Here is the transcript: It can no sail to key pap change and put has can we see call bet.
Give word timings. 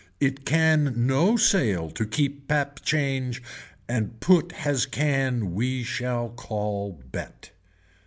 It 0.19 0.47
can 0.47 1.05
no 1.05 1.37
sail 1.37 1.91
to 1.91 2.07
key 2.07 2.27
pap 2.29 2.81
change 2.83 3.39
and 3.87 4.19
put 4.19 4.51
has 4.51 4.87
can 4.87 5.53
we 5.53 5.83
see 5.83 6.05
call 6.35 6.99
bet. 7.11 7.51